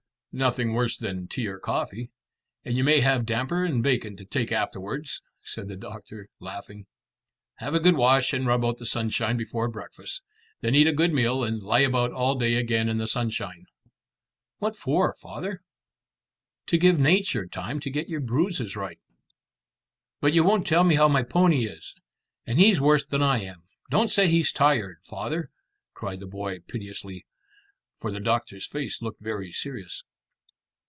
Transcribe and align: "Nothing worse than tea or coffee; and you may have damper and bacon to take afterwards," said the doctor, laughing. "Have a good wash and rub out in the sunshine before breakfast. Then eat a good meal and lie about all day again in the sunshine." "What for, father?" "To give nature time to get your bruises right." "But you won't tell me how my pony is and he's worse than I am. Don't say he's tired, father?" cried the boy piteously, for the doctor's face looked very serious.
"Nothing 0.33 0.71
worse 0.71 0.95
than 0.95 1.27
tea 1.27 1.45
or 1.47 1.59
coffee; 1.59 2.09
and 2.63 2.77
you 2.77 2.85
may 2.85 3.01
have 3.01 3.25
damper 3.25 3.65
and 3.65 3.83
bacon 3.83 4.15
to 4.15 4.23
take 4.23 4.49
afterwards," 4.49 5.21
said 5.43 5.67
the 5.67 5.75
doctor, 5.75 6.29
laughing. 6.39 6.85
"Have 7.55 7.73
a 7.75 7.81
good 7.81 7.97
wash 7.97 8.31
and 8.31 8.47
rub 8.47 8.63
out 8.63 8.75
in 8.75 8.79
the 8.79 8.85
sunshine 8.85 9.35
before 9.35 9.67
breakfast. 9.67 10.21
Then 10.61 10.73
eat 10.73 10.87
a 10.87 10.93
good 10.93 11.11
meal 11.11 11.43
and 11.43 11.61
lie 11.61 11.81
about 11.81 12.13
all 12.13 12.39
day 12.39 12.53
again 12.55 12.87
in 12.87 12.97
the 12.97 13.09
sunshine." 13.09 13.65
"What 14.59 14.77
for, 14.77 15.17
father?" 15.19 15.63
"To 16.67 16.77
give 16.77 16.97
nature 16.97 17.45
time 17.45 17.81
to 17.81 17.89
get 17.89 18.07
your 18.07 18.21
bruises 18.21 18.73
right." 18.77 19.01
"But 20.21 20.31
you 20.33 20.45
won't 20.45 20.65
tell 20.65 20.85
me 20.85 20.95
how 20.95 21.09
my 21.09 21.23
pony 21.23 21.65
is 21.65 21.93
and 22.47 22.57
he's 22.57 22.79
worse 22.79 23.05
than 23.05 23.21
I 23.21 23.41
am. 23.43 23.63
Don't 23.89 24.07
say 24.09 24.29
he's 24.29 24.53
tired, 24.53 24.99
father?" 25.05 25.51
cried 25.93 26.21
the 26.21 26.25
boy 26.25 26.59
piteously, 26.59 27.25
for 27.99 28.13
the 28.13 28.21
doctor's 28.21 28.65
face 28.65 29.01
looked 29.01 29.19
very 29.21 29.51
serious. 29.51 30.03